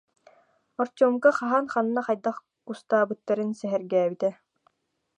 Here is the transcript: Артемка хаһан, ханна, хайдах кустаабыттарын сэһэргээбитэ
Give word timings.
Артемка 0.85 1.31
хаһан, 1.39 1.63
ханна, 1.73 2.01
хайдах 2.07 2.37
кустаабыттарын 2.65 3.51
сэһэргээбитэ 3.59 4.29